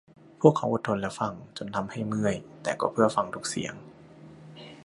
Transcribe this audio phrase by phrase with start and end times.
[0.41, 3.73] พวกเขาอดทนและฟัง จนทำให้เมื่อยแต่ก็เพื่อฟังทุกเสียง